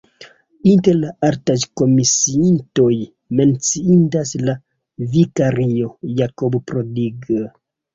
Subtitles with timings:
[0.69, 2.89] Inter la artaĵkomisiintoj
[3.43, 4.59] menciindas la
[5.17, 7.51] vikario Jakob Prodinger.